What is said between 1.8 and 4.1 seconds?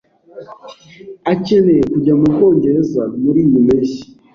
kujya mu Bwongereza muriyi mpeshyi.